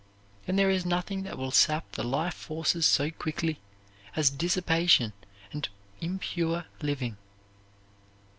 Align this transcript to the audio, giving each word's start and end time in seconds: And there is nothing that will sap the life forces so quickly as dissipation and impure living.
And 0.47 0.57
there 0.57 0.71
is 0.71 0.83
nothing 0.83 1.21
that 1.21 1.37
will 1.37 1.51
sap 1.51 1.91
the 1.91 2.01
life 2.03 2.33
forces 2.33 2.87
so 2.87 3.11
quickly 3.11 3.59
as 4.15 4.31
dissipation 4.31 5.13
and 5.53 5.69
impure 6.01 6.65
living. 6.81 7.17